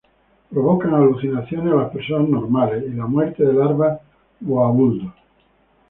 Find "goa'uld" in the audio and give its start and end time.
4.39-5.11